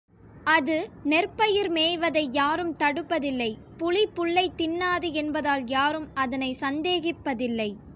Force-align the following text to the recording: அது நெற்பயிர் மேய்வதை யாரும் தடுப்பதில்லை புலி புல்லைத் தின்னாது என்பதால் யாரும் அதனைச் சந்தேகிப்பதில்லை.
அது 0.45 0.77
நெற்பயிர் 1.03 1.69
மேய்வதை 1.69 2.27
யாரும் 2.31 2.73
தடுப்பதில்லை 2.75 3.49
புலி 3.77 4.07
புல்லைத் 4.15 4.57
தின்னாது 4.57 5.11
என்பதால் 5.13 5.67
யாரும் 5.67 6.09
அதனைச் 6.15 6.61
சந்தேகிப்பதில்லை. 6.61 7.69